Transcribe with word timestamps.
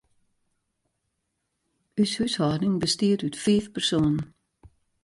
Us 2.01 2.11
húshâlding 2.19 2.75
bestiet 2.81 3.23
út 3.27 3.35
fiif 3.43 3.65
persoanen. 3.73 4.19